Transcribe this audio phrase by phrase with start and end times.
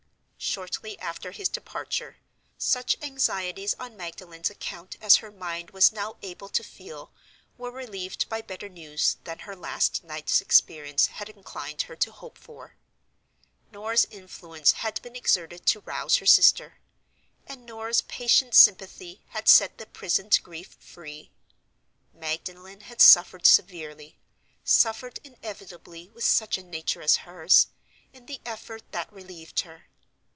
[0.43, 2.17] Shortly after his departure,
[2.57, 7.11] such anxieties on Magdalen's account as her mind was now able to feel
[7.59, 12.39] were relieved by better news than her last night's experience had inclined her to hope
[12.39, 12.73] for.
[13.71, 16.79] Norah's influence had been exerted to rouse her sister;
[17.45, 21.29] and Norah's patient sympathy had set the prisoned grief free.
[22.15, 29.59] Magdalen had suffered severely—suffered inevitably, with such a nature as hers—in the effort that relieved
[29.61, 29.85] her.